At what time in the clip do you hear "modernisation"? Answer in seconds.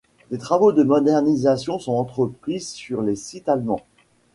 0.81-1.77